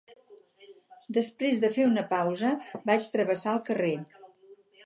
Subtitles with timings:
[1.17, 2.53] Després de fer una pausa,
[2.91, 3.97] vaig travessar el carrer